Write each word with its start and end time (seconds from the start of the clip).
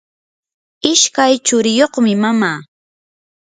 ishkay 0.91 1.33
churiyuqmi 1.45 2.13
mama. 2.21 2.51